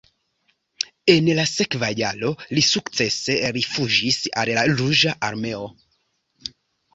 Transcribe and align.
En 1.15 1.27
la 1.39 1.43
sekva 1.49 1.89
jaro 1.99 2.31
li 2.59 2.63
sukcese 2.69 3.35
rifuĝis 3.59 4.19
al 4.45 4.53
la 4.61 4.65
Ruĝa 4.81 5.15
Armeo. 5.29 5.69